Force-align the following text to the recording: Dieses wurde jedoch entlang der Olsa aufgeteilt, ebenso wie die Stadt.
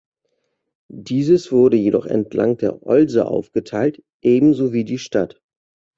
Dieses 0.89 1.51
wurde 1.51 1.77
jedoch 1.77 2.07
entlang 2.07 2.57
der 2.57 2.81
Olsa 2.87 3.25
aufgeteilt, 3.25 4.03
ebenso 4.23 4.73
wie 4.73 4.83
die 4.83 4.97
Stadt. 4.97 5.39